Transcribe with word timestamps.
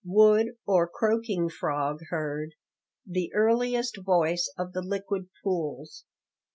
Wood, 0.03 0.55
or 0.65 0.87
croaking 0.87 1.49
frog 1.49 1.99
heard; 2.09 2.55
"the 3.05 3.31
earliest 3.35 3.99
voice 4.03 4.51
of 4.57 4.73
the 4.73 4.81
liquid 4.81 5.27
pools." 5.43 6.05